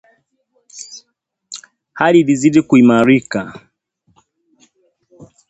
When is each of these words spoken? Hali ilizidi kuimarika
Hali 1.93 2.19
ilizidi 2.19 2.61
kuimarika 2.61 3.53